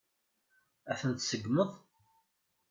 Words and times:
Ad 0.91 0.97
tent-tseggmeḍ? 0.99 1.71